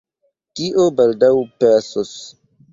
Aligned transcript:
Tio 0.59 0.85
baldaŭ 1.01 1.31
pasos. 1.61 2.19